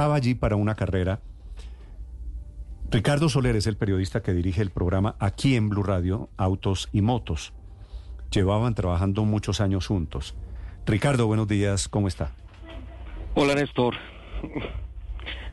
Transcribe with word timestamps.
estaba 0.00 0.16
allí 0.16 0.34
para 0.34 0.56
una 0.56 0.76
carrera. 0.76 1.20
Ricardo 2.90 3.28
Soler 3.28 3.54
es 3.56 3.66
el 3.66 3.76
periodista 3.76 4.22
que 4.22 4.32
dirige 4.32 4.62
el 4.62 4.70
programa 4.70 5.14
aquí 5.18 5.56
en 5.56 5.68
Blue 5.68 5.82
Radio, 5.82 6.30
Autos 6.38 6.88
y 6.90 7.02
Motos. 7.02 7.52
Llevaban 8.30 8.74
trabajando 8.74 9.26
muchos 9.26 9.60
años 9.60 9.88
juntos. 9.88 10.34
Ricardo, 10.86 11.26
buenos 11.26 11.48
días, 11.48 11.86
¿cómo 11.86 12.08
está? 12.08 12.30
Hola 13.34 13.54
Néstor. 13.54 13.96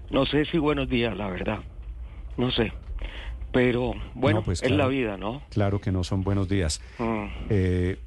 No 0.09 0.25
sé 0.25 0.45
si 0.45 0.57
buenos 0.59 0.87
días, 0.87 1.17
la 1.17 1.27
verdad. 1.27 1.59
No 2.37 2.49
sé. 2.49 2.71
Pero 3.51 3.95
bueno, 4.15 4.43
pues 4.43 4.61
es 4.61 4.69
claro. 4.69 4.83
la 4.83 4.87
vida, 4.87 5.17
¿no? 5.17 5.41
Claro 5.49 5.81
que 5.81 5.91
no 5.91 6.05
son 6.05 6.23
buenos 6.23 6.47
días. 6.47 6.79
Mm. 6.99 7.25
Eh, 7.49 7.99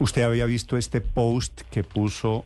¿Usted 0.00 0.22
había 0.22 0.46
visto 0.46 0.76
este 0.76 1.00
post 1.00 1.60
que 1.70 1.84
puso 1.84 2.44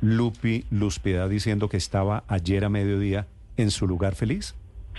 Lupi 0.00 0.64
Luspiedad 0.70 1.28
diciendo 1.28 1.68
que 1.68 1.76
estaba 1.76 2.24
ayer 2.28 2.64
a 2.64 2.68
mediodía 2.68 3.26
en 3.56 3.70
su 3.70 3.86
lugar 3.86 4.14
feliz? 4.14 4.54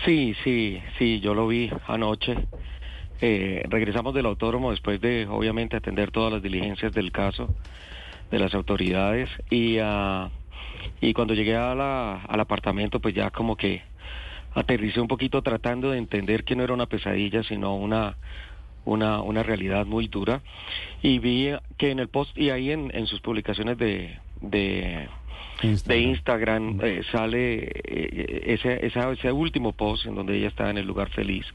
Sí, 0.05 0.35
sí, 0.43 0.81
sí, 0.97 1.19
yo 1.19 1.33
lo 1.33 1.47
vi 1.47 1.69
anoche. 1.87 2.35
Eh, 3.19 3.63
regresamos 3.69 4.13
del 4.15 4.25
autódromo 4.25 4.71
después 4.71 4.99
de, 4.99 5.27
obviamente, 5.27 5.75
atender 5.77 6.11
todas 6.11 6.33
las 6.33 6.41
diligencias 6.41 6.93
del 6.93 7.11
caso 7.11 7.53
de 8.31 8.39
las 8.39 8.53
autoridades 8.53 9.29
y, 9.49 9.77
ah, 9.79 10.29
y 11.01 11.13
cuando 11.13 11.33
llegué 11.33 11.55
a 11.55 11.75
la- 11.75 12.21
al 12.23 12.39
apartamento, 12.39 12.99
pues 12.99 13.13
ya 13.13 13.29
como 13.29 13.55
que 13.55 13.83
aterricé 14.53 14.99
un 15.01 15.07
poquito 15.07 15.41
tratando 15.41 15.91
de 15.91 15.97
entender 15.97 16.43
que 16.43 16.55
no 16.55 16.63
era 16.63 16.73
una 16.73 16.85
pesadilla, 16.87 17.43
sino 17.43 17.75
una, 17.75 18.17
una, 18.85 19.21
una 19.21 19.43
realidad 19.43 19.85
muy 19.85 20.07
dura. 20.07 20.41
Y 21.01 21.19
vi 21.19 21.51
que 21.77 21.91
en 21.91 21.99
el 21.99 22.07
post 22.09 22.35
y 22.37 22.49
ahí 22.49 22.71
en, 22.71 22.89
en 22.95 23.05
sus 23.07 23.21
publicaciones 23.21 23.77
de, 23.77 24.17
de, 24.41 25.07
de 25.61 25.99
Instagram 25.99 26.79
eh, 26.83 27.01
sale 27.11 27.71
eh, 27.83 28.43
ese, 28.47 28.85
esa- 28.85 29.11
ese 29.11 29.31
último 29.31 29.71
post 29.73 30.05
en 30.07 30.15
donde 30.15 30.37
ella 30.37 30.47
está 30.47 30.69
en 30.69 30.77
el 30.77 30.87
lugar 30.87 31.09
feliz. 31.09 31.45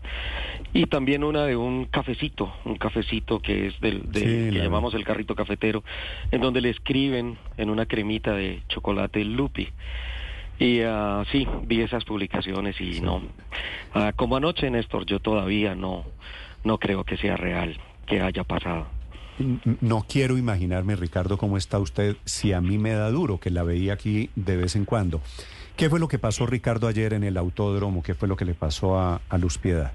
Y 0.73 0.87
también 0.87 1.25
una 1.25 1.45
de 1.45 1.57
un 1.57 1.87
cafecito, 1.87 2.53
un 2.65 2.77
cafecito 2.77 3.41
que 3.41 3.67
es 3.69 3.81
del 3.81 4.11
de- 4.13 4.21
Sí, 4.21 4.27
que 4.27 4.59
la- 4.59 4.65
llamamos 4.65 4.95
el 4.95 5.05
carrito 5.05 5.35
cafetero, 5.35 5.83
en 6.31 6.41
donde 6.41 6.61
le 6.61 6.71
escriben 6.71 7.37
en 7.57 7.71
una 7.71 7.87
cremita 7.87 8.33
de 8.35 8.63
chocolate 8.69 9.25
Lupi. 9.25 9.69
Y 10.59 10.81
ah, 10.83 11.23
sí, 11.33 11.47
vi 11.65 11.83
esas 11.83 12.05
publicaciones 12.05 12.81
y 12.81 13.01
no. 13.03 13.23
Ah, 13.93 14.13
como 14.17 14.37
anoche, 14.37 14.71
Néstor, 14.71 15.05
yo 15.05 15.21
todavía 15.21 15.75
no, 15.75 16.05
no 16.65 16.79
creo 16.79 17.05
que 17.05 17.17
sea 17.19 17.37
real, 17.37 17.77
que 18.07 18.21
haya 18.23 18.43
pasado. 18.45 18.87
No 19.81 20.05
quiero 20.09 20.39
imaginarme, 20.39 20.97
Ricardo, 20.97 21.37
cómo 21.37 21.57
está 21.57 21.79
usted 21.79 22.17
si 22.25 22.53
a 22.53 22.61
mí 22.61 22.79
me 22.79 22.93
da 22.93 23.11
duro, 23.11 23.39
que 23.39 23.51
la 23.51 23.63
veía 23.63 23.93
aquí 23.93 24.31
de 24.35 24.57
vez 24.57 24.77
en 24.77 24.85
cuando. 24.85 25.21
¿Qué 25.77 25.91
fue 25.91 26.01
lo 26.01 26.09
que 26.09 26.19
pasó, 26.19 26.47
Ricardo, 26.47 26.89
ayer 26.89 27.13
en 27.13 27.23
el 27.23 27.37
autódromo? 27.37 28.03
¿Qué 28.03 28.15
fue 28.15 28.29
lo 28.29 28.37
que 28.37 28.47
le 28.47 28.55
pasó 28.55 28.99
a, 28.99 29.21
a 29.29 29.39
Luz 29.39 29.59
Piedad? 29.59 29.93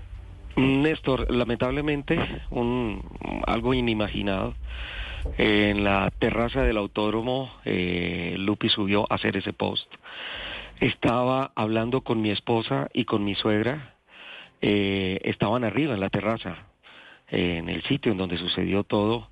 Néstor, 0.55 1.31
lamentablemente, 1.31 2.19
un, 2.51 3.01
algo 3.47 3.73
inimaginado. 3.73 4.53
En 5.37 5.83
la 5.83 6.11
terraza 6.19 6.61
del 6.61 6.77
autódromo, 6.77 7.51
eh, 7.65 8.35
Lupi 8.37 8.69
subió 8.69 9.05
a 9.11 9.15
hacer 9.15 9.37
ese 9.37 9.53
post. 9.53 9.87
Estaba 10.79 11.51
hablando 11.55 12.01
con 12.01 12.21
mi 12.21 12.31
esposa 12.31 12.89
y 12.93 13.05
con 13.05 13.23
mi 13.23 13.35
suegra. 13.35 13.95
eh, 14.61 15.19
estaban 15.23 15.63
arriba 15.63 15.95
en 15.95 15.99
la 15.99 16.09
terraza, 16.09 16.67
eh, 17.29 17.57
en 17.57 17.69
el 17.69 17.81
sitio 17.83 18.11
en 18.11 18.17
donde 18.19 18.37
sucedió 18.37 18.83
todo. 18.83 19.29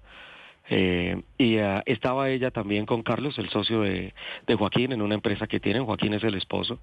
Eh, 0.70 1.22
y 1.38 1.58
ah, 1.58 1.84
estaba 1.86 2.30
ella 2.30 2.52
también 2.52 2.86
con 2.86 3.02
Carlos, 3.02 3.38
el 3.40 3.50
socio 3.50 3.82
de, 3.82 4.14
de 4.46 4.56
Joaquín, 4.56 4.92
en 4.92 5.02
una 5.02 5.16
empresa 5.16 5.48
que 5.48 5.60
tienen. 5.60 5.86
Joaquín 5.86 6.14
es 6.14 6.24
el 6.24 6.36
esposo. 6.36 6.80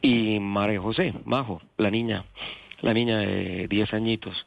Y 0.00 0.40
María 0.40 0.80
José, 0.80 1.14
Majo, 1.24 1.60
la 1.76 1.90
niña, 1.90 2.24
la 2.80 2.94
niña 2.94 3.18
de 3.18 3.68
10 3.68 3.92
añitos. 3.92 4.46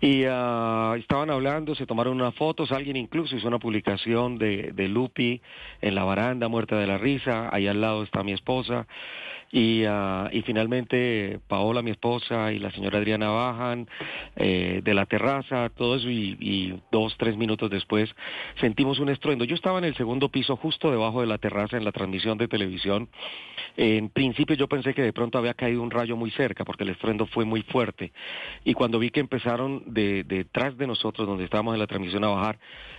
Y 0.00 0.24
ah, 0.26 0.94
estaban 0.98 1.28
hablando, 1.30 1.74
se 1.74 1.86
tomaron 1.86 2.20
unas 2.20 2.34
fotos, 2.34 2.72
alguien 2.72 2.96
incluso 2.96 3.36
hizo 3.36 3.48
una 3.48 3.58
publicación 3.58 4.38
de, 4.38 4.72
de 4.72 4.88
Lupi 4.88 5.42
en 5.82 5.94
la 5.94 6.04
baranda, 6.04 6.48
muerta 6.48 6.78
de 6.78 6.86
la 6.86 6.96
risa, 6.96 7.50
ahí 7.52 7.66
al 7.66 7.80
lado 7.80 8.02
está 8.02 8.22
mi 8.22 8.32
esposa. 8.32 8.86
Y, 9.52 9.82
ah, 9.84 10.30
y 10.32 10.42
finalmente 10.42 11.40
Paola, 11.48 11.82
mi 11.82 11.90
esposa, 11.90 12.52
y 12.52 12.60
la 12.60 12.70
señora 12.70 12.98
Adriana 12.98 13.30
bajan 13.30 13.88
eh, 14.36 14.80
de 14.82 14.94
la 14.94 15.06
terraza, 15.06 15.68
todo 15.70 15.96
eso, 15.96 16.08
y, 16.08 16.36
y 16.38 16.80
dos, 16.92 17.16
tres 17.18 17.36
minutos 17.36 17.68
después 17.68 18.08
sentimos 18.60 19.00
un 19.00 19.08
estruendo. 19.08 19.44
Yo 19.44 19.56
estaba 19.56 19.78
en 19.78 19.84
el 19.84 19.96
segundo 19.96 20.28
piso, 20.28 20.56
justo 20.56 20.90
debajo 20.90 21.20
de 21.20 21.26
la 21.26 21.38
terraza, 21.38 21.76
en 21.76 21.84
la 21.84 21.92
transmisión 21.92 22.38
de 22.38 22.46
televisión. 22.46 23.08
En 23.76 24.08
principio 24.08 24.54
yo 24.56 24.68
pensé 24.68 24.94
que 24.94 25.02
de 25.02 25.12
pronto 25.12 25.38
había 25.38 25.54
caído 25.54 25.82
un 25.82 25.90
rayo 25.90 26.16
muy 26.16 26.30
cerca, 26.30 26.64
porque 26.64 26.84
el 26.84 26.90
estruendo 26.90 27.26
fue 27.26 27.44
muy 27.44 27.62
fuerte. 27.62 28.12
Y 28.64 28.74
cuando 28.74 29.00
vi 29.00 29.10
que 29.10 29.20
empezaron 29.20 29.82
de, 29.90 30.24
detrás 30.24 30.76
de 30.76 30.86
nosotros, 30.86 31.26
donde 31.26 31.44
estábamos 31.44 31.74
en 31.74 31.80
la 31.80 31.86
transmisión, 31.86 32.24
a 32.24 32.28
bajar, 32.28 32.58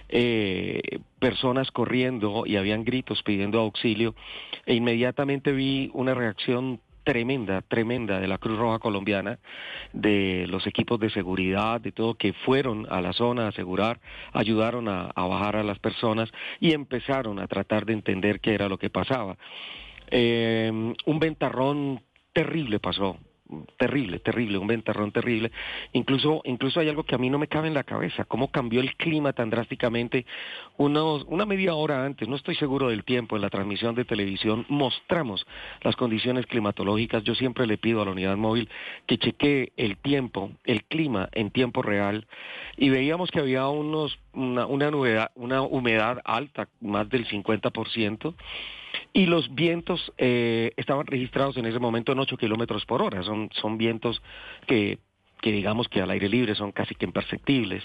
eh, 0.10 1.00
personas 1.20 1.72
corriendo 1.72 2.44
y 2.46 2.58
habían 2.58 2.84
gritos 2.84 3.24
pidiendo 3.24 3.60
auxilio, 3.60 4.16
e 4.66 4.76
inmediatamente 4.76 5.52
vi 5.52 5.90
una 5.94 6.14
reacción 6.14 6.80
tremenda, 7.04 7.62
tremenda 7.62 8.20
de 8.20 8.28
la 8.28 8.38
Cruz 8.38 8.58
Roja 8.58 8.80
colombiana, 8.80 9.40
de 9.94 10.46
los 10.48 10.68
equipos 10.68 11.00
de 11.00 11.10
seguridad, 11.10 11.82
de 11.82 11.92
todo, 11.92 12.16
que 12.16 12.34
fueron 12.34 12.88
a 12.90 13.02
la 13.02 13.14
zona 13.14 13.46
a 13.46 13.50
asegurar, 13.50 14.00
ayudaron 14.34 14.88
a, 14.88 15.12
bajar 15.16 15.56
a 15.56 15.64
las 15.64 15.80
personas 15.80 16.30
y 16.60 16.74
empezaron 16.74 17.40
a 17.40 17.48
tratar 17.48 17.86
de 17.86 17.94
entender 17.94 18.40
qué 18.40 18.54
era 18.54 18.70
lo 18.70 18.78
que 18.78 18.90
pasaba. 18.90 19.38
Eh, 20.10 20.70
un 21.06 21.20
ventarrón 21.20 22.02
terrible 22.34 22.80
pasó, 22.80 23.18
terrible, 23.78 24.20
terrible, 24.20 24.58
un 24.58 24.68
ventarrón 24.68 25.12
terrible. 25.12 25.52
Incluso, 25.94 26.42
incluso 26.46 26.80
hay 26.80 26.90
algo 26.90 27.04
que 27.04 27.16
a 27.16 27.18
mí 27.18 27.30
no 27.30 27.40
me 27.40 27.48
cabe 27.48 27.68
en 27.68 27.74
la 27.74 27.84
cabeza, 27.84 28.26
cómo 28.26 28.50
cambió 28.50 28.82
el 28.82 28.96
clima 28.96 29.34
tan 29.34 29.50
drásticamente. 29.50 30.26
Unos, 30.78 31.26
una 31.28 31.46
media 31.46 31.76
hora 31.76 32.06
antes, 32.06 32.28
no 32.28 32.36
estoy 32.36 32.56
seguro 32.56 32.90
del 32.90 33.04
tiempo, 33.04 33.36
en 33.36 33.42
la 33.42 33.50
transmisión 33.50 33.96
de 33.96 34.06
televisión 34.06 34.66
mostramos 34.70 35.46
las 35.82 35.96
condiciones 35.96 36.46
climatológicas. 36.46 37.24
Yo 37.24 37.36
siempre 37.36 37.68
le 37.68 37.78
pido 37.78 38.02
a 38.02 38.06
la 38.06 38.12
unidad 38.12 38.38
móvil 38.38 38.70
que 39.06 39.18
chequee 39.18 39.74
el 39.78 39.98
tiempo, 39.98 40.52
el 40.66 40.84
clima 40.86 41.30
en 41.34 41.52
tiempo 41.52 41.82
real, 41.82 42.28
y 42.78 42.90
veíamos 42.90 43.32
que 43.32 43.40
había 43.40 43.68
unos, 43.68 44.18
una, 44.34 44.66
una, 44.66 44.90
una 45.36 45.62
humedad 45.62 46.22
alta, 46.24 46.68
más 46.80 47.10
del 47.10 47.28
50%. 47.28 48.34
Y 49.14 49.26
los 49.26 49.54
vientos 49.54 50.14
eh, 50.18 50.72
estaban 50.78 51.06
registrados 51.06 51.58
en 51.58 51.66
ese 51.66 51.80
momento 51.80 52.12
en 52.12 52.20
8 52.20 52.38
kilómetros 52.38 52.86
por 52.86 53.02
hora. 53.02 53.24
Son, 53.24 53.50
son 53.54 53.78
vientos 53.78 54.22
que, 54.68 55.00
que 55.42 55.52
digamos 55.52 55.90
que 55.90 56.02
al 56.02 56.12
aire 56.12 56.30
libre 56.30 56.56
son 56.56 56.72
casi 56.72 56.96
que 56.96 57.06
imperceptibles. 57.06 57.84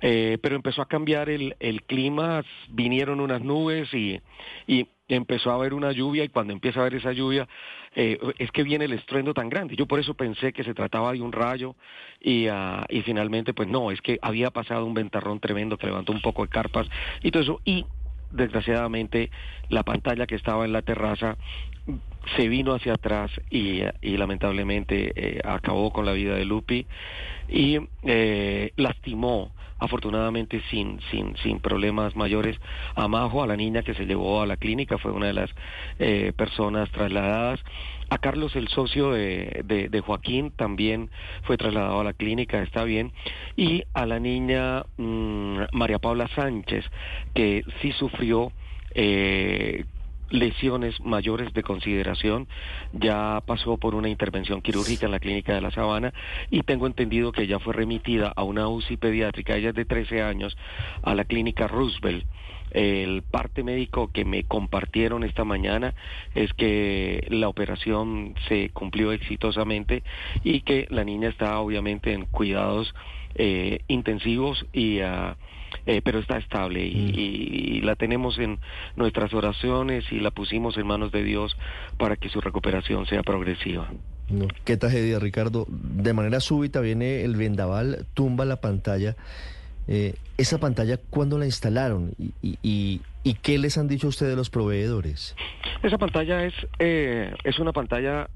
Eh, 0.00 0.38
pero 0.42 0.54
empezó 0.54 0.82
a 0.82 0.86
cambiar 0.86 1.30
el, 1.30 1.56
el 1.60 1.82
clima, 1.82 2.44
vinieron 2.68 3.20
unas 3.20 3.42
nubes 3.42 3.92
y, 3.94 4.20
y 4.66 4.86
empezó 5.08 5.50
a 5.50 5.54
haber 5.54 5.74
una 5.74 5.92
lluvia 5.92 6.24
y 6.24 6.28
cuando 6.28 6.52
empieza 6.52 6.80
a 6.80 6.82
haber 6.82 6.94
esa 6.94 7.12
lluvia 7.12 7.48
eh, 7.94 8.18
es 8.38 8.50
que 8.50 8.62
viene 8.62 8.86
el 8.86 8.92
estruendo 8.92 9.34
tan 9.34 9.48
grande. 9.48 9.76
Yo 9.76 9.86
por 9.86 10.00
eso 10.00 10.14
pensé 10.14 10.52
que 10.52 10.64
se 10.64 10.74
trataba 10.74 11.12
de 11.12 11.20
un 11.20 11.32
rayo 11.32 11.74
y, 12.20 12.48
uh, 12.48 12.84
y 12.88 13.02
finalmente 13.02 13.54
pues 13.54 13.68
no, 13.68 13.90
es 13.90 14.00
que 14.00 14.18
había 14.22 14.50
pasado 14.50 14.84
un 14.84 14.94
ventarrón 14.94 15.40
tremendo 15.40 15.76
que 15.76 15.86
levantó 15.86 16.12
un 16.12 16.20
poco 16.20 16.42
de 16.42 16.48
carpas 16.48 16.88
y 17.22 17.30
todo 17.30 17.42
eso. 17.42 17.60
Y 17.64 17.84
desgraciadamente 18.34 19.30
la 19.68 19.82
pantalla 19.82 20.26
que 20.26 20.34
estaba 20.34 20.64
en 20.64 20.72
la 20.72 20.82
terraza 20.82 21.36
se 22.36 22.48
vino 22.48 22.74
hacia 22.74 22.94
atrás 22.94 23.30
y, 23.50 23.82
y 24.00 24.16
lamentablemente 24.16 25.12
eh, 25.14 25.40
acabó 25.44 25.92
con 25.92 26.06
la 26.06 26.12
vida 26.12 26.34
de 26.34 26.44
Lupi 26.44 26.86
y 27.48 27.78
eh, 28.02 28.72
lastimó 28.76 29.52
afortunadamente 29.78 30.62
sin, 30.70 31.00
sin, 31.10 31.36
sin 31.38 31.60
problemas 31.60 32.16
mayores 32.16 32.58
a 32.94 33.06
Majo, 33.08 33.42
a 33.42 33.46
la 33.46 33.56
niña 33.56 33.82
que 33.82 33.94
se 33.94 34.06
llevó 34.06 34.40
a 34.40 34.46
la 34.46 34.56
clínica, 34.56 34.98
fue 34.98 35.12
una 35.12 35.26
de 35.26 35.34
las 35.34 35.50
eh, 35.98 36.32
personas 36.36 36.90
trasladadas. 36.90 37.60
A 38.10 38.18
Carlos, 38.18 38.54
el 38.56 38.68
socio 38.68 39.12
de, 39.12 39.62
de, 39.64 40.00
Joaquín, 40.00 40.50
también 40.50 41.10
fue 41.42 41.56
trasladado 41.56 42.00
a 42.00 42.04
la 42.04 42.12
clínica, 42.12 42.62
está 42.62 42.84
bien. 42.84 43.12
Y 43.56 43.84
a 43.92 44.06
la 44.06 44.20
niña 44.20 44.84
mmm, 44.96 45.62
María 45.72 45.98
Paula 45.98 46.28
Sánchez, 46.34 46.84
que 47.34 47.64
sí 47.80 47.92
sufrió 47.92 48.52
eh, 48.94 49.84
lesiones 50.30 51.00
mayores 51.00 51.52
de 51.52 51.62
consideración, 51.62 52.48
ya 52.92 53.42
pasó 53.46 53.76
por 53.76 53.94
una 53.94 54.08
intervención 54.08 54.60
quirúrgica 54.62 55.06
en 55.06 55.12
la 55.12 55.20
clínica 55.20 55.54
de 55.54 55.60
la 55.60 55.70
Sabana 55.70 56.12
y 56.50 56.62
tengo 56.62 56.86
entendido 56.86 57.32
que 57.32 57.46
ya 57.46 57.58
fue 57.58 57.74
remitida 57.74 58.32
a 58.34 58.42
una 58.42 58.68
UCI 58.68 58.96
pediátrica, 58.96 59.56
ella 59.56 59.70
es 59.70 59.74
de 59.74 59.84
13 59.84 60.22
años, 60.22 60.56
a 61.02 61.14
la 61.14 61.24
clínica 61.24 61.66
Roosevelt. 61.68 62.24
El 62.74 63.22
parte 63.22 63.62
médico 63.62 64.10
que 64.12 64.24
me 64.24 64.42
compartieron 64.42 65.24
esta 65.24 65.44
mañana 65.44 65.94
es 66.34 66.52
que 66.52 67.24
la 67.30 67.48
operación 67.48 68.34
se 68.48 68.70
cumplió 68.70 69.12
exitosamente 69.12 70.02
y 70.42 70.62
que 70.62 70.86
la 70.90 71.04
niña 71.04 71.28
está 71.28 71.58
obviamente 71.60 72.12
en 72.12 72.26
cuidados 72.26 72.92
eh, 73.36 73.80
intensivos 73.88 74.66
y, 74.72 75.00
uh, 75.00 75.34
eh, 75.86 76.00
pero 76.02 76.18
está 76.18 76.38
estable 76.38 76.84
y, 76.84 77.80
la 77.82 77.96
tenemos 77.96 78.38
en 78.38 78.58
nuestras 78.96 79.34
oraciones 79.34 80.04
y 80.10 80.20
la 80.20 80.30
pusimos 80.30 80.76
en 80.78 80.86
manos 80.86 81.12
de 81.12 81.22
Dios 81.22 81.56
para 81.98 82.16
que 82.16 82.28
su 82.28 82.40
recuperación 82.40 83.06
sea 83.06 83.22
progresiva. 83.22 83.90
qué 84.64 84.76
tragedia, 84.76 85.18
Ricardo. 85.18 85.66
De 85.68 86.12
manera 86.12 86.40
súbita 86.40 86.80
viene 86.80 87.22
el 87.22 87.36
vendaval, 87.36 88.06
tumba 88.14 88.44
la 88.44 88.60
pantalla. 88.60 89.16
Eh, 89.88 90.14
¿Esa 90.36 90.58
pantalla 90.58 90.98
cuándo 91.10 91.38
la 91.38 91.46
instalaron? 91.46 92.12
¿Y, 92.42 93.00
qué 93.42 93.58
les 93.58 93.78
han 93.78 93.88
dicho 93.88 94.08
ustedes 94.08 94.36
los 94.36 94.50
proveedores? 94.50 95.36
Esa 95.82 95.98
pantalla 95.98 96.44
es, 96.44 96.54
eh, 96.78 97.34
es 97.44 97.58
una 97.58 97.72
pantalla 97.72 98.28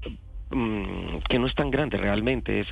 Mm, 0.51 1.19
que 1.29 1.37
no 1.37 1.45
es 1.45 1.53
tan 1.53 1.69
grande 1.69 1.97
realmente, 1.97 2.61
es 2.61 2.67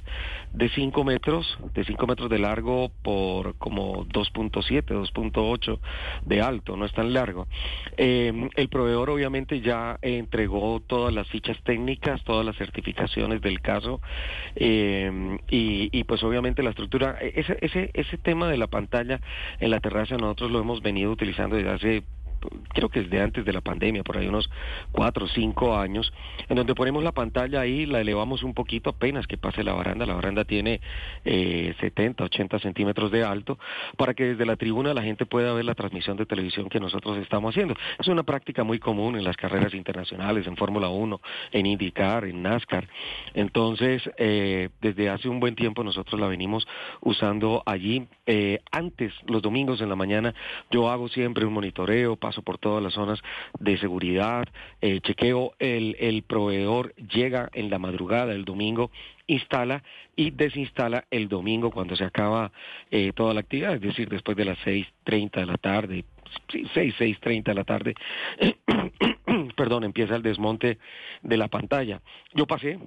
de 0.51 0.68
5 0.69 1.03
metros, 1.03 1.59
de 1.75 1.85
5 1.85 2.07
metros 2.07 2.27
de 2.27 2.39
largo 2.39 2.91
por 3.03 3.56
como 3.57 4.03
2.7, 4.06 4.83
2.8 4.83 5.79
de 6.25 6.41
alto, 6.41 6.75
no 6.75 6.85
es 6.85 6.94
tan 6.94 7.13
largo. 7.13 7.47
Eh, 7.95 8.50
el 8.56 8.69
proveedor 8.69 9.12
obviamente 9.12 9.62
ya 9.62 10.00
entregó 10.01 10.79
todas 10.79 11.13
las 11.13 11.27
fichas 11.27 11.62
técnicas, 11.63 12.24
todas 12.24 12.44
las 12.44 12.56
certificaciones 12.56 13.41
del 13.41 13.62
caso 13.62 14.01
eh, 14.56 15.38
y, 15.47 15.89
y, 15.91 16.03
pues 16.06 16.24
obviamente 16.24 16.63
la 16.63 16.71
estructura, 16.71 17.19
ese, 17.21 17.59
ese, 17.62 17.91
ese 17.94 18.18
tema 18.18 18.50
de 18.50 18.57
la 18.57 18.68
pantalla 18.68 19.21
en 19.59 19.69
la 19.69 19.81
terraza 19.81 20.18
nosotros 20.18 20.50
lo 20.50 20.59
hemos 20.59 20.81
venido 20.81 21.12
utilizando 21.12 21.56
desde 21.56 21.69
hace 21.69 22.03
creo 22.73 22.89
que 22.89 23.01
es 23.01 23.09
de 23.09 23.21
antes 23.21 23.45
de 23.45 23.53
la 23.53 23.61
pandemia, 23.61 24.03
por 24.03 24.17
ahí 24.17 24.27
unos 24.27 24.49
cuatro 24.91 25.25
o 25.25 25.27
cinco 25.27 25.77
años, 25.77 26.11
en 26.49 26.55
donde 26.55 26.75
ponemos 26.75 27.03
la 27.03 27.11
pantalla 27.11 27.61
ahí, 27.61 27.85
la 27.85 28.01
elevamos 28.01 28.44
un 28.44 28.53
poquito 28.53 28.89
apenas 28.89 29.27
que 29.27 29.38
pase 29.38 29.63
la 29.63 29.73
baranda. 29.73 30.05
La 30.05 30.15
baranda 30.15 30.45
tiene 30.45 30.81
eh, 31.25 31.75
70, 31.79 32.23
80 32.23 32.59
centímetros 32.59 33.11
de 33.11 33.23
alto, 33.23 33.57
para 33.97 34.13
que 34.13 34.25
desde 34.25 34.45
la 34.45 34.55
tribuna 34.55 34.94
la 34.94 35.03
gente 35.03 35.25
pueda 35.25 35.53
ver 35.53 35.65
la 35.65 35.75
transmisión 35.75 36.17
de 36.17 36.25
televisión 36.25 36.69
que 36.69 36.79
nosotros 36.79 37.17
estamos 37.17 37.53
haciendo. 37.53 37.75
Es 37.99 38.07
una 38.07 38.23
práctica 38.23 38.63
muy 38.63 38.79
común 38.79 39.15
en 39.15 39.23
las 39.23 39.38
carreras 39.38 39.73
internacionales, 39.73 40.47
en 40.47 40.55
Fórmula 40.57 40.89
1, 40.89 41.21
en 41.51 41.65
IndyCar, 41.65 42.25
en 42.25 42.41
NASCAR. 42.41 42.88
Entonces, 43.33 44.09
eh, 44.17 44.69
desde 44.81 45.09
hace 45.09 45.29
un 45.29 45.39
buen 45.39 45.55
tiempo 45.55 45.83
nosotros 45.83 46.19
la 46.19 46.27
venimos 46.27 46.67
usando 47.01 47.63
allí. 47.65 48.07
Eh, 48.25 48.59
antes, 48.71 49.13
los 49.27 49.41
domingos 49.41 49.81
en 49.81 49.89
la 49.89 49.95
mañana, 49.95 50.33
yo 50.71 50.89
hago 50.89 51.07
siempre 51.07 51.45
un 51.45 51.53
monitoreo, 51.53 52.15
paso 52.15 52.37
por 52.42 52.57
todas 52.57 52.84
las 52.84 52.94
zonas 52.94 53.19
de 53.60 53.78
seguridad, 53.78 54.45
eh, 54.81 55.00
chequeo, 55.01 55.54
el, 55.60 55.95
el 56.00 56.24
proveedor 56.24 56.94
llega 56.95 57.50
en 57.54 57.69
la 57.69 57.80
madrugada 57.80 58.34
el 58.34 58.45
domingo 58.45 58.92
instala 59.28 59.84
y 60.16 60.31
desinstala 60.31 61.06
el 61.12 61.28
domingo 61.28 61.69
cuando 61.69 61.95
se 61.95 62.06
acaba 62.06 62.51
eh, 62.89 63.12
toda 63.13 63.34
la 63.34 63.42
actividad, 63.42 63.75
es 63.75 63.81
decir, 63.81 64.10
después 64.10 64.36
de 64.38 64.45
las 64.45 64.57
6.30 64.60 65.31
de 65.31 65.45
la 65.45 65.57
tarde, 65.57 66.06
6, 66.50 66.95
6.30 66.98 67.44
de 67.44 67.54
la 67.54 67.63
tarde, 67.63 67.95
perdón, 69.56 69.84
empieza 69.84 70.16
el 70.16 70.24
desmonte 70.24 70.78
de 71.22 71.38
la 71.38 71.50
pantalla. 71.50 72.01
Yo 72.34 72.48
pasé 72.48 72.80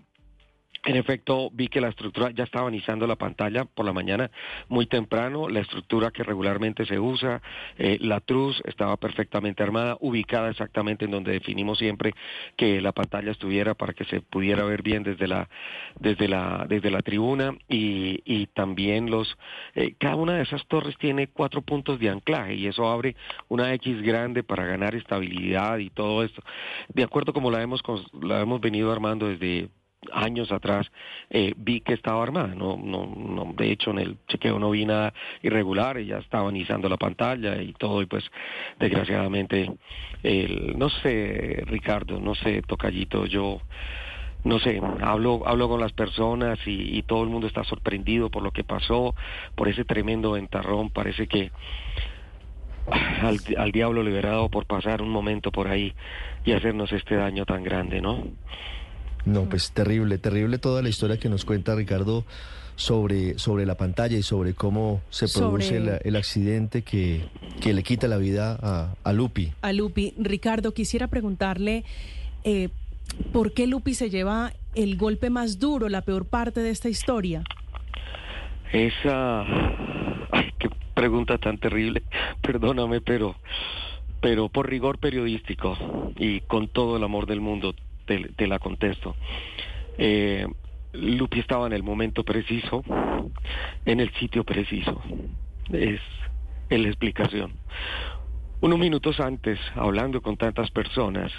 en 0.83 0.97
efecto, 0.97 1.51
vi 1.53 1.69
que 1.69 1.81
la 1.81 1.89
estructura 1.89 2.31
ya 2.31 2.45
estaba 2.45 2.69
iniciando 2.71 3.07
la 3.07 3.17
pantalla 3.17 3.67
por 3.67 3.85
la 3.85 3.93
mañana 3.93 4.31
muy 4.69 4.87
temprano, 4.87 5.49
la 5.49 5.61
estructura 5.61 6.11
que 6.11 6.23
regularmente 6.23 6.87
se 6.87 6.99
usa, 6.99 7.43
eh, 7.77 7.99
la 8.01 8.21
truz 8.21 8.63
estaba 8.65 8.97
perfectamente 8.97 9.63
armada, 9.63 9.99
ubicada 10.01 10.49
exactamente 10.51 11.05
en 11.05 11.11
donde 11.11 11.33
definimos 11.33 11.79
siempre 11.79 12.15
que 12.57 12.81
la 12.81 12.93
pantalla 12.93 13.31
estuviera 13.31 13.75
para 13.75 13.93
que 13.93 14.05
se 14.07 14.23
pudiera 14.23 14.65
ver 14.65 14.83
bien 14.83 15.03
desde 15.03 15.27
la 15.27 15.51
desde 15.99 16.29
la 16.29 16.65
desde 16.67 16.91
la 16.91 17.03
tribuna 17.03 17.55
y, 17.69 18.23
y 18.25 18.47
también 18.47 19.11
los 19.11 19.37
eh, 19.75 19.95
cada 19.99 20.17
una 20.17 20.37
de 20.37 20.43
esas 20.43 20.67
torres 20.67 20.97
tiene 20.99 21.27
cuatro 21.27 21.61
puntos 21.61 22.01
de 22.01 22.09
anclaje 22.09 22.55
y 22.55 22.67
eso 22.67 22.89
abre 22.89 23.17
una 23.49 23.75
X 23.75 24.01
grande 24.01 24.43
para 24.43 24.65
ganar 24.65 24.95
estabilidad 24.95 25.79
y 25.79 25.91
todo 25.91 26.25
esto. 26.25 26.43
De 26.89 27.03
acuerdo 27.03 27.35
como 27.35 27.51
la 27.51 27.61
hemos 27.63 27.83
la 28.23 28.41
hemos 28.41 28.61
venido 28.61 28.91
armando 28.91 29.29
desde 29.29 29.69
años 30.13 30.51
atrás 30.53 30.91
eh, 31.29 31.53
vi 31.57 31.81
que 31.81 31.95
estaba 31.95 32.23
armada. 32.23 32.55
No, 32.55 32.77
no, 32.77 33.07
no, 33.07 33.53
de 33.57 33.71
hecho, 33.71 33.91
en 33.91 33.99
el 33.99 34.17
chequeo 34.29 34.59
no 34.59 34.71
vi 34.71 34.87
nada 34.87 35.13
irregular. 35.43 35.99
Ella 35.99 36.19
estaba 36.19 36.51
iniciando 36.51 36.89
la 36.89 36.97
pantalla 36.97 37.61
y 37.61 37.73
todo. 37.73 38.03
Y 38.03 38.07
pues, 38.07 38.25
desgraciadamente, 38.79 39.71
el, 40.23 40.79
no 40.79 40.89
sé, 40.89 41.63
Ricardo, 41.67 42.21
no 42.21 42.35
sé, 42.35 42.63
Tocallito, 42.63 43.27
yo 43.27 43.61
no 44.43 44.59
sé, 44.59 44.81
hablo, 45.03 45.43
hablo 45.47 45.69
con 45.69 45.81
las 45.81 45.93
personas 45.93 46.59
y, 46.65 47.03
todo 47.03 47.23
el 47.25 47.29
mundo 47.29 47.47
está 47.47 47.65
sorprendido 47.65 48.31
por 48.31 48.43
lo 48.43 48.53
que 48.53 48.65
pasó, 48.65 49.15
por 49.55 49.69
ese 49.69 49.85
tremendo 49.85 50.33
ventarrón. 50.33 50.91
Parece 50.91 51.27
que 51.27 51.51
al, 53.23 53.39
al 53.59 53.73
diablo 53.73 54.03
dado 54.23 54.49
por 54.49 54.67
pasar 54.67 55.03
un 55.03 55.11
momento 55.11 55.53
por 55.53 55.69
ahí 55.69 55.93
y 56.45 56.53
hacernos 56.53 56.93
este 56.93 57.17
daño 57.17 57.45
tan 57.45 57.63
grande, 57.63 58.01
¿no? 58.01 58.25
No, 59.25 59.49
pues 59.49 59.73
terrible, 59.73 60.19
terrible 60.19 60.59
toda 60.59 60.83
la 60.83 60.89
historia 60.89 61.19
que 61.19 61.29
nos 61.29 61.45
cuenta 61.45 61.75
Ricardo 61.75 62.25
sobre, 62.77 63.39
sobre 63.39 63.67
la 63.67 63.77
pantalla 63.77 64.17
y 64.17 64.23
sobre 64.23 64.55
cómo 64.55 65.03
se 65.11 65.29
produce 65.29 66.01
el, 66.03 66.17
accidente 66.17 66.83
que, 66.83 67.29
que, 67.61 67.75
le 67.75 67.83
quita 67.83 68.09
la 68.09 68.17
vida 68.17 68.59
a, 68.63 68.95
a, 69.05 69.13
Lupi. 69.13 69.53
A 69.61 69.73
Lupi. 69.73 70.15
Ricardo, 70.19 70.73
quisiera 70.73 71.09
preguntarle, 71.09 71.85
eh, 72.45 72.71
¿por 73.33 73.53
qué 73.53 73.67
Lupi 73.67 73.95
se 73.95 74.09
lleva 74.09 74.55
el 74.75 74.97
golpe 74.97 75.29
más 75.29 75.59
duro, 75.59 75.89
la 75.89 76.01
peor 76.01 76.25
parte 76.25 76.61
de 76.61 76.71
esta 76.71 76.89
historia? 76.89 77.45
Esa... 78.73 79.43
Ay, 80.33 80.51
qué 80.59 80.71
pregunta 80.95 81.37
tan 81.37 81.59
terrible. 81.59 82.03
Perdóname, 82.41 83.01
pero 83.01 83.37
pero 84.21 84.49
por 84.49 84.69
rigor 84.69 84.99
periodístico 84.99 85.77
y 86.17 86.41
con 86.43 86.69
todo 86.69 86.97
el 86.97 87.05
amor 87.05 87.27
del 87.27 87.41
mundo 87.41 87.75
te, 88.19 88.47
la 88.47 88.59
contesto. 88.59 89.15
Eh, 89.99 90.47
Lupi 90.93 91.39
estaba 91.39 91.67
en 91.67 91.73
el 91.73 91.83
momento 91.83 92.25
preciso, 92.25 92.83
en 93.85 94.01
el 94.01 94.13
sitio 94.15 94.45
preciso. 94.45 95.01
Es, 95.73 96.01
la 96.71 96.89
explicación. 96.89 97.53
Unos 98.61 98.79
minutos 98.79 99.21
antes, 99.21 99.59
hablando 99.75 100.21
con 100.21 100.37
tantas 100.37 100.71
personas, 100.71 101.33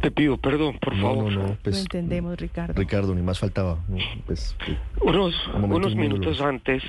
te 0.00 0.10
pido 0.10 0.36
perdón, 0.36 0.78
por 0.78 0.96
favor. 1.00 1.32
No, 1.32 1.56
pues, 1.62 1.76
Lo 1.76 1.82
entendemos, 1.82 2.38
Ricardo. 2.38 2.74
Ricardo, 2.74 3.14
ni 3.14 3.22
más 3.22 3.38
faltaba. 3.38 3.78
Pues, 4.26 4.56
unos 5.00 5.34
unos 5.54 5.94
minutos 5.94 6.40
antes, 6.40 6.82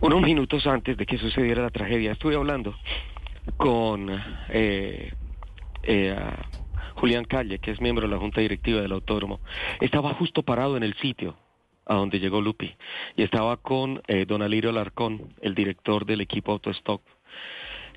unos 0.00 0.22
minutos 0.22 0.66
antes 0.66 0.96
de 0.96 1.06
que 1.06 1.18
sucediera 1.18 1.62
la 1.62 1.70
tragedia, 1.70 2.12
estuve 2.12 2.36
hablando 2.36 2.74
con 3.56 4.08
eh, 4.50 5.12
eh, 5.88 6.16
Julián 6.94 7.24
Calle, 7.24 7.58
que 7.58 7.70
es 7.70 7.80
miembro 7.80 8.06
de 8.06 8.14
la 8.14 8.20
Junta 8.20 8.40
Directiva 8.40 8.80
del 8.80 8.92
Autódromo, 8.92 9.40
estaba 9.80 10.14
justo 10.14 10.42
parado 10.42 10.76
en 10.76 10.82
el 10.82 10.94
sitio 10.94 11.36
a 11.86 11.94
donde 11.94 12.20
llegó 12.20 12.40
Lupi 12.40 12.74
y 13.16 13.22
estaba 13.22 13.56
con 13.56 14.02
eh, 14.06 14.26
don 14.26 14.42
Alirio 14.42 14.72
Larcón, 14.72 15.32
el 15.40 15.54
director 15.54 16.04
del 16.04 16.20
equipo 16.20 16.52
Autostock. 16.52 17.02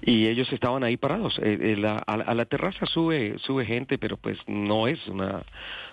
Y 0.03 0.27
ellos 0.27 0.51
estaban 0.51 0.83
ahí 0.83 0.98
parados. 0.98 1.38
Eh, 1.39 1.75
eh, 1.77 2.00
a, 2.07 2.33
la 2.33 2.45
terraza 2.45 2.86
sube, 2.88 3.38
sube 3.39 3.65
gente, 3.65 4.00
pero 4.00 4.17
pues 4.17 4.38
no 4.48 4.88
es 4.88 5.05
una, 5.07 5.43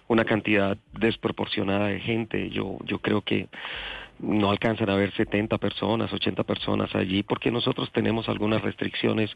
una 0.06 0.24
cantidad 0.24 0.78
desproporcionada 0.92 1.88
de 1.88 2.00
gente. 2.00 2.48
Yo, 2.50 2.78
yo 2.84 3.00
creo 3.00 3.20
que 3.20 3.48
no 4.20 4.50
alcanzan 4.50 4.90
a 4.90 4.96
ver 4.96 5.12
70 5.12 5.58
personas, 5.58 6.12
80 6.12 6.42
personas 6.44 6.94
allí, 6.94 7.22
porque 7.22 7.50
nosotros 7.50 7.90
tenemos 7.92 8.28
algunas 8.28 8.62
restricciones 8.62 9.30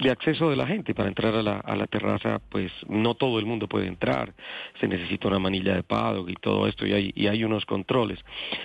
de 0.00 0.10
acceso 0.10 0.50
de 0.50 0.56
la 0.56 0.66
gente. 0.66 0.94
Para 0.94 1.08
entrar 1.08 1.34
a 1.34 1.42
la, 1.42 1.58
a 1.58 1.76
la 1.76 1.86
terraza, 1.86 2.40
pues 2.48 2.72
no 2.88 3.14
todo 3.14 3.38
el 3.38 3.46
mundo 3.46 3.68
puede 3.68 3.86
entrar, 3.86 4.32
se 4.80 4.88
necesita 4.88 5.28
una 5.28 5.38
manilla 5.38 5.74
de 5.74 5.82
paddock 5.82 6.28
y 6.30 6.34
todo 6.34 6.66
esto, 6.66 6.86
y 6.86 6.92
hay, 6.92 7.12
y 7.14 7.26
hay 7.26 7.44
unos 7.44 7.66
controles. 7.66 8.18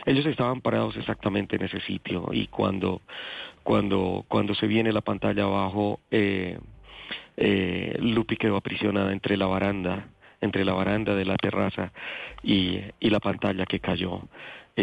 Ellos 0.05 0.25
estaban 0.25 0.61
parados 0.61 0.95
exactamente 0.97 1.55
en 1.55 1.63
ese 1.63 1.81
sitio, 1.81 2.29
y 2.31 2.47
cuando, 2.47 3.01
cuando, 3.63 4.25
cuando 4.27 4.55
se 4.55 4.67
viene 4.67 4.91
la 4.91 5.01
pantalla 5.01 5.43
abajo, 5.43 5.99
eh, 6.11 6.57
eh, 7.37 7.97
Lupi 7.99 8.37
quedó 8.37 8.57
aprisionada 8.57 9.11
entre 9.11 9.37
la 9.37 9.45
baranda 9.47 10.07
entre 10.41 10.63
la 10.63 10.71
baranda 10.71 11.15
de 11.15 11.25
la 11.25 11.35
terraza 11.35 11.91
y, 12.43 12.79
y 13.01 13.09
la 13.09 13.19
pantalla 13.19 13.65
que 13.65 13.81
cayó 13.81 14.21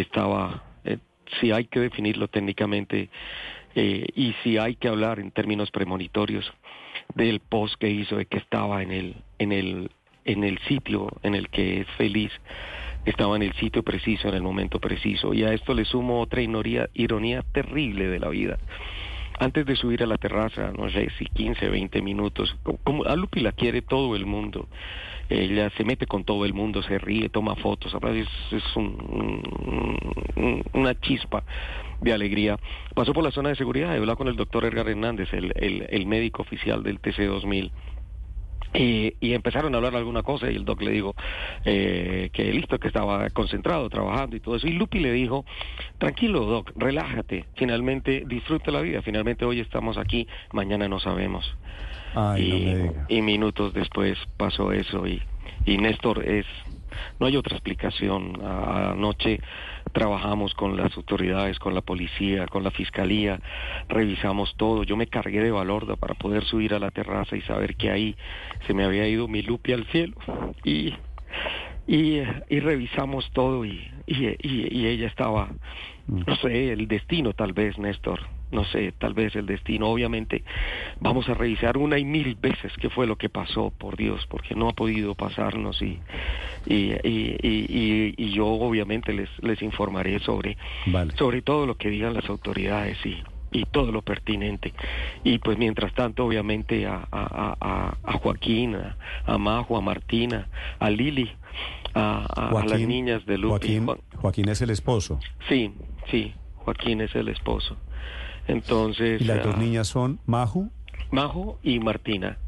estaba, 0.00 0.62
si 1.40 1.52
hay 1.52 1.66
que 1.66 1.80
definirlo 1.80 2.28
técnicamente 2.28 3.08
eh, 3.74 4.06
y 4.14 4.34
si 4.42 4.58
hay 4.58 4.76
que 4.76 4.88
hablar 4.88 5.20
en 5.20 5.30
términos 5.30 5.70
premonitorios 5.70 6.50
del 7.14 7.40
post 7.40 7.74
que 7.78 7.90
hizo, 7.90 8.16
de 8.16 8.26
que 8.26 8.38
estaba 8.38 8.82
en 8.82 8.90
el, 8.90 9.16
en 9.38 9.52
el, 9.52 9.90
en 10.24 10.44
el 10.44 10.58
sitio 10.60 11.08
en 11.22 11.34
el 11.34 11.48
que 11.48 11.80
es 11.82 11.86
feliz, 11.98 12.32
estaba 13.04 13.36
en 13.36 13.42
el 13.42 13.52
sitio 13.54 13.82
preciso, 13.82 14.28
en 14.28 14.34
el 14.34 14.42
momento 14.42 14.80
preciso. 14.80 15.32
Y 15.32 15.44
a 15.44 15.52
esto 15.52 15.74
le 15.74 15.84
sumo 15.84 16.20
otra 16.20 16.42
ironía, 16.42 17.42
terrible 17.52 18.08
de 18.08 18.18
la 18.18 18.28
vida. 18.28 18.58
antes 19.38 19.66
de 19.66 19.76
subir 19.76 20.02
a 20.02 20.06
la 20.06 20.16
terraza, 20.16 20.72
no 20.76 20.88
sé 20.90 21.08
si 21.18 21.26
15, 21.26 21.68
20 21.68 22.00
minutos, 22.00 22.56
como, 22.82 23.04
a 23.04 23.14
Lupi 23.14 23.40
la 23.40 23.52
quiere 23.52 23.82
todo 23.82 24.16
el 24.16 24.24
mundo. 24.24 24.68
Ella 25.28 25.70
se 25.76 25.84
mete 25.84 26.06
con 26.06 26.24
todo 26.24 26.44
el 26.44 26.54
mundo, 26.54 26.82
se 26.82 26.98
ríe, 26.98 27.28
toma 27.28 27.56
fotos, 27.56 27.94
es, 28.14 28.28
es 28.52 28.76
un, 28.76 29.42
una 30.72 30.98
chispa 31.00 31.44
de 32.00 32.12
alegría. 32.12 32.58
Pasó 32.94 33.12
por 33.12 33.24
la 33.24 33.30
zona 33.30 33.50
de 33.50 33.56
seguridad, 33.56 33.92
habló 33.92 34.16
con 34.16 34.28
el 34.28 34.36
doctor 34.36 34.64
Edgar 34.64 34.88
Hernández, 34.88 35.32
el, 35.32 35.52
el, 35.56 35.86
el 35.88 36.06
médico 36.06 36.42
oficial 36.42 36.82
del 36.82 37.00
TC2000 37.00 37.70
y, 38.74 39.32
empezaron 39.32 39.74
a 39.74 39.78
hablar 39.78 39.96
alguna 39.96 40.22
cosa 40.22 40.50
y 40.50 40.56
el 40.56 40.64
doc 40.64 40.82
le 40.82 40.90
dijo 40.90 41.14
eh, 41.64 42.30
que 42.32 42.52
listo, 42.52 42.78
que 42.78 42.88
estaba 42.88 43.28
concentrado, 43.30 43.88
trabajando 43.88 44.36
y 44.36 44.40
todo 44.40 44.56
eso. 44.56 44.66
Y 44.66 44.72
Lupi 44.72 44.98
le 44.98 45.12
dijo, 45.12 45.44
tranquilo 45.98 46.44
doc, 46.44 46.72
relájate, 46.76 47.46
finalmente 47.54 48.24
disfruta 48.26 48.70
la 48.70 48.80
vida, 48.80 49.02
finalmente 49.02 49.44
hoy 49.44 49.60
estamos 49.60 49.96
aquí, 49.98 50.26
mañana 50.52 50.88
no 50.88 51.00
sabemos. 51.00 51.56
y, 53.08 53.22
minutos 53.22 53.74
después 53.74 54.16
pasó 54.36 54.72
eso 54.72 55.06
y, 55.06 55.20
y 55.64 55.78
Néstor 55.78 56.24
es, 56.24 56.46
no 57.18 57.26
hay 57.26 57.36
otra 57.36 57.56
explicación. 57.56 58.40
Anoche 58.44 59.40
trabajamos 59.92 60.54
con 60.54 60.76
las 60.76 60.96
autoridades, 60.96 61.58
con 61.58 61.74
la 61.74 61.80
policía, 61.80 62.46
con 62.46 62.62
la 62.64 62.70
fiscalía, 62.70 63.40
revisamos 63.88 64.54
todo. 64.56 64.82
Yo 64.84 64.96
me 64.96 65.06
cargué 65.06 65.42
de 65.42 65.50
Valorda 65.50 65.96
para 65.96 66.14
poder 66.14 66.44
subir 66.44 66.74
a 66.74 66.78
la 66.78 66.90
terraza 66.90 67.36
y 67.36 67.42
saber 67.42 67.76
que 67.76 67.90
ahí 67.90 68.16
se 68.66 68.74
me 68.74 68.84
había 68.84 69.08
ido 69.08 69.28
mi 69.28 69.42
Lupi 69.42 69.72
al 69.72 69.86
cielo. 69.86 70.14
Y, 70.64 70.94
y, 71.86 72.20
y 72.48 72.60
revisamos 72.60 73.30
todo 73.32 73.64
y, 73.64 73.90
y, 74.06 74.36
y 74.42 74.86
ella 74.86 75.06
estaba, 75.06 75.48
no 76.06 76.36
sé, 76.36 76.72
el 76.72 76.88
destino 76.88 77.32
tal 77.32 77.52
vez, 77.52 77.78
Néstor 77.78 78.35
no 78.50 78.64
sé, 78.64 78.92
tal 78.98 79.14
vez 79.14 79.34
el 79.36 79.46
destino. 79.46 79.88
Obviamente 79.88 80.44
vamos 81.00 81.28
a 81.28 81.34
revisar 81.34 81.76
una 81.76 81.98
y 81.98 82.04
mil 82.04 82.34
veces 82.36 82.72
qué 82.80 82.90
fue 82.90 83.06
lo 83.06 83.16
que 83.16 83.28
pasó, 83.28 83.70
por 83.70 83.96
Dios, 83.96 84.26
porque 84.28 84.54
no 84.54 84.68
ha 84.68 84.72
podido 84.72 85.14
pasarnos 85.14 85.80
y, 85.82 85.98
y, 86.66 86.92
y, 87.02 88.14
y, 88.16 88.32
yo 88.32 88.46
obviamente 88.46 89.12
les, 89.12 89.30
les 89.42 89.60
informaré 89.62 90.18
sobre, 90.20 90.56
sobre 91.16 91.42
todo 91.42 91.66
lo 91.66 91.76
que 91.76 91.90
digan 91.90 92.14
las 92.14 92.28
autoridades 92.28 92.98
y, 93.04 93.22
y 93.52 93.64
todo 93.64 93.92
lo 93.92 94.02
pertinente. 94.02 94.72
Y 95.24 95.38
pues 95.38 95.58
mientras 95.58 95.94
tanto, 95.94 96.24
obviamente 96.24 96.86
a, 96.86 97.06
a, 97.10 97.96
a, 98.04 98.12
Joaquín, 98.18 98.76
a, 98.76 99.38
Majo, 99.38 99.76
a 99.76 99.80
Martina, 99.80 100.48
a 100.78 100.90
Lili, 100.90 101.30
a, 101.94 102.52
las 102.66 102.80
niñas 102.80 103.24
de 103.26 103.38
Lupi. 103.38 103.78
Joaquín, 103.78 103.86
Joaquín 104.16 104.48
es 104.48 104.60
el 104.62 104.70
esposo. 104.70 105.18
Sí, 105.48 105.72
sí, 106.10 106.34
Joaquín 106.56 107.00
es 107.00 107.14
el 107.14 107.28
esposo. 107.28 107.76
Entonces. 108.48 109.20
¿Y 109.20 109.24
las 109.24 109.42
dos 109.42 109.54
ah, 109.56 109.60
niñas 109.60 109.88
son 109.88 110.18
Majo? 110.26 110.68
Majo 111.10 111.58
y 111.62 111.78
Martina. 111.80 112.38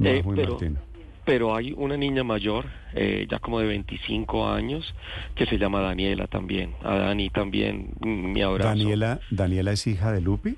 Eh, 0.00 0.18
Majo 0.18 0.32
y 0.32 0.36
pero, 0.36 0.50
Martina. 0.52 0.80
Pero 1.24 1.54
hay 1.54 1.74
una 1.76 1.96
niña 1.96 2.24
mayor, 2.24 2.66
eh, 2.94 3.26
ya 3.30 3.38
como 3.38 3.60
de 3.60 3.66
25 3.66 4.48
años, 4.48 4.94
que 5.34 5.44
se 5.46 5.58
llama 5.58 5.80
Daniela 5.80 6.26
también. 6.26 6.74
A 6.82 6.96
Dani 6.96 7.28
también, 7.28 7.90
mm, 8.00 8.32
mi 8.32 8.42
abrazo. 8.42 8.70
¿Daniela, 8.70 9.20
Daniela 9.30 9.72
es 9.72 9.86
hija 9.86 10.10
de 10.10 10.22
Lupi? 10.22 10.56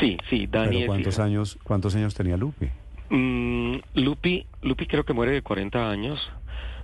Sí, 0.00 0.16
sí, 0.30 0.46
Dani 0.46 0.86
cuántos 0.86 1.18
años 1.18 1.58
¿Cuántos 1.62 1.94
años 1.94 2.14
tenía 2.14 2.38
Lupi? 2.38 2.70
Mm, 3.10 3.76
Lupi, 3.94 4.46
Lupi 4.62 4.86
creo 4.86 5.04
que 5.04 5.12
muere 5.12 5.32
de 5.32 5.42
40 5.42 5.90
años. 5.90 6.18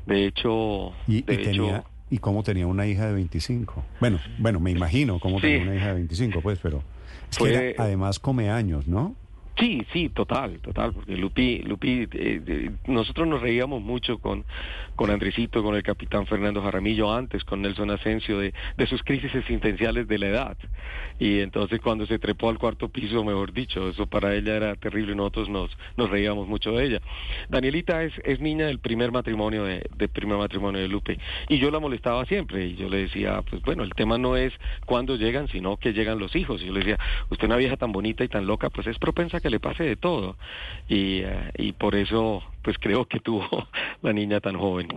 De 0.07 0.27
hecho... 0.27 0.93
¿Y, 1.07 1.23
de 1.23 1.51
hecho, 1.51 1.85
¿y 2.15 2.19
cómo 2.19 2.45
tenía 2.45 2.69
una 2.69 2.87
hija 2.87 3.09
de 3.09 3.13
25? 3.15 3.85
Bueno, 3.99 4.21
bueno, 4.39 4.61
me 4.61 4.71
imagino 4.71 5.19
cómo 5.19 5.41
tenía 5.41 5.63
una 5.63 5.75
hija 5.75 5.89
de 5.89 5.95
25, 5.95 6.43
pues, 6.43 6.61
pero... 6.63 6.81
Es 7.29 7.39
que 7.39 7.75
además 7.77 8.21
come 8.21 8.51
años, 8.51 8.87
¿no? 8.87 9.17
Sí, 9.57 9.87
sí, 9.93 10.09
total, 10.09 10.59
total, 10.59 10.93
porque 10.93 11.17
Lupi, 11.17 11.59
Lupi, 11.59 12.09
eh, 12.13 12.73
nosotros 12.87 13.29
nos 13.29 13.41
reíamos 13.41 13.81
mucho 13.81 14.19
con, 14.19 14.45
con 14.97 15.11
Andresito, 15.11 15.63
con 15.63 15.77
el 15.77 15.85
capitán 15.85 16.27
Fernando 16.27 16.61
Jaramillo 16.61 17.13
antes, 17.13 17.45
con 17.45 17.63
Nelson 17.63 17.91
Asensio, 17.91 18.41
de, 18.41 18.53
de 18.77 18.87
sus 18.89 19.05
crisis 19.05 19.33
existenciales 19.33 20.09
de 20.09 20.19
la 20.19 20.27
edad. 20.27 20.57
Y 21.21 21.39
entonces 21.39 21.81
cuando 21.81 22.05
se 22.07 22.19
trepó 22.19 22.49
al 22.49 22.59
cuarto 22.59 22.89
piso, 22.89 23.23
mejor 23.23 23.53
dicho, 23.53 23.89
eso 23.89 24.07
para 24.07 24.35
ella 24.35 24.57
era 24.57 24.75
terrible 24.75 25.13
y 25.13 25.17
nosotros 25.17 25.49
nos, 25.49 25.71
nos 25.97 26.11
reíamos 26.11 26.49
mucho 26.49 26.73
de 26.73 26.87
ella. 26.87 27.01
Danielita 27.49 28.03
es, 28.03 28.13
es 28.25 28.41
niña 28.41 28.67
del 28.67 28.81
primer 28.81 29.13
matrimonio 29.13 29.63
de, 29.63 29.89
de 29.97 30.09
primer 30.09 30.37
matrimonio 30.37 30.81
de 30.81 30.89
Lupe. 30.89 31.19
Y 31.49 31.59
yo 31.59 31.71
la 31.71 31.79
molestaba 31.79 32.25
siempre, 32.25 32.67
y 32.67 32.75
yo 32.75 32.89
le 32.89 33.03
decía, 33.03 33.41
pues 33.49 33.63
bueno, 33.63 33.85
el 33.85 33.93
tema 33.95 34.19
no 34.19 34.37
es 34.37 34.53
cuándo 34.85 35.15
llegan, 35.15 35.47
sino 35.47 35.77
que 35.77 35.93
llegan 35.93 36.19
los 36.19 36.35
hijos. 36.35 36.61
Y 36.61 36.67
yo 36.67 36.73
le 36.73 36.81
decía, 36.81 36.99
usted 37.31 37.47
una 37.47 37.57
vieja 37.57 37.77
tan 37.77 37.93
bonita 37.93 38.25
y 38.25 38.29
tan 38.29 38.47
loca, 38.47 38.71
pues 38.71 38.89
es 38.89 38.99
propensa 38.99 39.41
que 39.45 39.51
le 39.51 39.61
pase 39.61 39.85
de 39.85 39.97
todo. 39.97 40.37
Y, 40.89 41.19
eh, 41.19 41.51
y 41.59 41.73
por 41.73 41.95
eso, 41.95 42.43
pues 42.63 42.79
creo 42.81 43.05
que 43.05 43.21
tuvo 43.21 43.47
la 44.03 44.15
niña 44.15 44.41
tan 44.41 44.57
joven. 44.57 44.89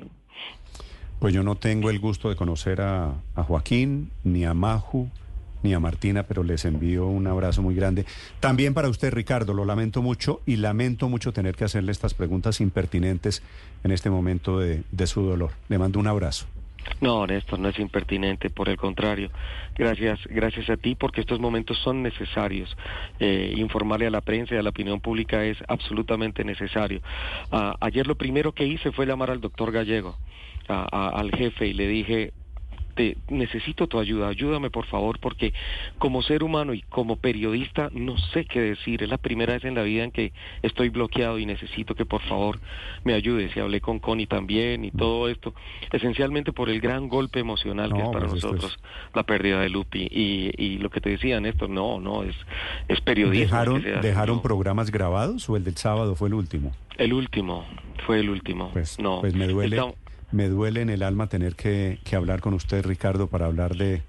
Pues 1.20 1.34
yo 1.34 1.44
no 1.44 1.56
tengo 1.56 1.90
el 1.90 2.00
gusto 2.00 2.30
de 2.30 2.38
conocer 2.38 2.80
a, 2.80 3.16
a 3.36 3.44
Joaquín, 3.44 4.10
ni 4.24 4.46
a 4.46 4.54
Maju, 4.54 5.10
ni 5.64 5.74
a 5.74 5.82
Martina, 5.82 6.24
pero 6.24 6.44
les 6.44 6.64
envío 6.64 7.08
un 7.08 7.28
abrazo 7.28 7.62
muy 7.62 7.76
grande. 7.76 8.06
También 8.40 8.74
para 8.74 8.88
usted, 8.88 9.12
Ricardo, 9.12 9.54
lo 9.54 9.66
lamento 9.66 10.02
mucho 10.02 10.40
y 10.46 10.56
lamento 10.56 11.10
mucho 11.10 11.34
tener 11.34 11.56
que 11.56 11.66
hacerle 11.66 11.92
estas 11.92 12.14
preguntas 12.14 12.62
impertinentes 12.62 13.44
en 13.84 13.92
este 13.92 14.10
momento 14.10 14.60
de, 14.60 14.84
de 14.92 15.08
su 15.08 15.24
dolor. 15.24 15.52
Le 15.68 15.78
mando 15.78 16.00
un 16.00 16.08
abrazo. 16.08 16.46
No, 17.00 17.28
Néstor, 17.28 17.60
no 17.60 17.70
es 17.70 17.78
impertinente, 17.80 18.50
por 18.50 18.70
el 18.70 18.78
contrario. 18.78 19.30
Gracias, 19.76 20.20
gracias 20.26 20.70
a 20.70 20.78
ti, 20.78 20.96
porque 20.96 21.22
estos 21.22 21.40
momentos 21.40 21.78
son 21.80 22.02
necesarios. 22.02 22.76
Eh, 23.20 23.54
informarle 23.56 24.08
a 24.08 24.12
la 24.12 24.22
prensa 24.22 24.56
y 24.56 24.58
a 24.58 24.64
la 24.64 24.70
opinión 24.70 25.00
pública 25.00 25.44
es 25.46 25.58
absolutamente 25.68 26.44
necesario. 26.44 27.02
Ah, 27.52 27.76
ayer 27.82 28.08
lo 28.08 28.16
primero 28.16 28.52
que 28.52 28.66
hice 28.66 28.92
fue 28.92 29.06
llamar 29.06 29.30
al 29.30 29.42
doctor 29.42 29.72
Gallego, 29.72 30.18
al 30.68 31.32
jefe, 31.32 31.68
y 31.68 31.74
le 31.74 31.88
dije, 31.88 32.34
necesito 33.30 33.88
tu 33.88 34.00
ayuda, 34.00 34.28
ayúdame 34.28 34.70
por 34.70 34.86
favor, 34.86 35.20
porque 35.20 35.54
como 35.98 36.22
ser 36.22 36.44
humano 36.44 36.74
y 36.74 36.82
como 36.82 37.16
periodista 37.18 37.90
no 37.94 38.18
sé 38.18 38.46
qué 38.46 38.62
decir. 38.62 39.04
Es 39.04 39.10
la 39.10 39.18
primera 39.18 39.54
vez 39.54 39.66
en 39.66 39.76
la 39.76 39.84
vida 39.84 40.04
en 40.04 40.12
que 40.12 40.34
estoy 40.62 40.90
bloqueado 40.90 41.40
y 41.40 41.46
necesito 41.46 41.96
que 41.96 42.06
por 42.06 42.22
favor 42.24 42.60
me 43.04 43.14
ayudes. 43.14 43.56
Y 43.56 43.60
hablé 43.60 43.82
con 43.82 44.00
Connie 44.00 44.28
también 44.28 44.86
y 44.86 44.92
todo 44.92 45.30
esto, 45.30 45.54
esencialmente 45.92 46.52
por 46.52 46.70
el 46.70 46.82
gran 46.82 47.08
golpe 47.08 47.40
emocional 47.40 47.94
que 47.94 48.02
es 48.02 48.10
para 48.10 48.28
pues 48.28 48.44
nosotros 48.44 48.80
la 49.14 49.24
pérdida 49.24 49.62
de 49.62 49.70
Lupi. 49.70 50.08
Y, 50.10 50.52
y, 50.58 50.78
lo 50.78 50.90
que 50.90 51.02
te 51.02 51.10
decía, 51.10 51.40
Néstor, 51.40 51.70
no, 51.70 52.00
no, 52.00 52.24
es, 52.24 52.36
es 52.88 53.02
periodismo. 53.02 53.46
¿Dejaron, 53.46 53.84
¿dejaron 54.02 54.42
programas 54.42 54.92
grabados 54.92 55.50
o 55.50 55.58
el 55.58 55.64
del 55.64 55.78
sábado 55.78 56.16
fue 56.16 56.30
el 56.30 56.34
último? 56.36 56.74
El 56.98 57.14
último, 57.14 57.66
fue 58.06 58.20
el 58.20 58.30
último. 58.30 58.72
Pues, 58.74 59.00
no, 59.00 59.22
pues 59.22 59.34
me 59.36 59.48
duele 59.48 59.82
me 60.32 60.48
duele 60.48 60.82
en 60.82 60.90
el 60.90 61.04
alma 61.04 61.28
tener 61.28 61.56
que, 61.56 62.00
hablar 62.16 62.42
con 62.42 62.54
usted, 62.54 62.86
Ricardo, 62.86 63.28
para 63.28 63.46
hablar 63.46 63.76
de, 63.76 64.02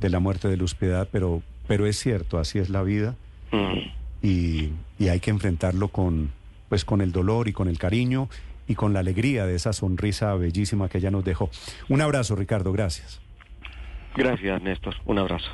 la 0.00 0.18
muerte 0.18 0.48
de 0.48 0.56
Luz 0.56 0.74
Piedad, 0.74 1.08
pero, 1.10 1.42
pero 1.68 1.86
es 1.86 1.98
cierto, 1.98 2.38
así 2.38 2.58
es 2.58 2.70
la 2.70 2.82
vida 2.82 3.14
mm. 3.52 4.26
y, 4.26 4.70
y, 4.98 5.08
hay 5.08 5.20
que 5.20 5.30
enfrentarlo 5.30 5.88
con, 5.88 6.30
pues, 6.68 6.84
con 6.84 7.00
el 7.00 7.12
dolor 7.12 7.48
y 7.48 7.52
con 7.52 7.68
el 7.68 7.78
cariño 7.78 8.28
y 8.66 8.74
con 8.74 8.92
la 8.92 9.00
alegría 9.00 9.46
de 9.46 9.54
esa 9.54 9.72
sonrisa 9.72 10.34
bellísima 10.34 10.88
que 10.88 10.98
ella 10.98 11.10
nos 11.10 11.24
dejó. 11.24 11.50
Un 11.88 12.00
abrazo, 12.00 12.34
Ricardo, 12.34 12.72
gracias. 12.72 13.20
Gracias, 14.16 14.62
Néstor, 14.62 14.94
un 15.04 15.18
abrazo. 15.18 15.50